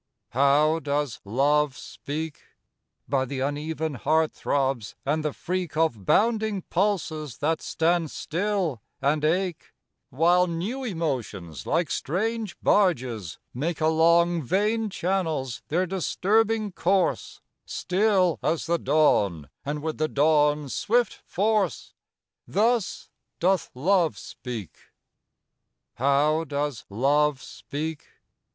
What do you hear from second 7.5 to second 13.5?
stand still and ache, While new emotions, like strange barges,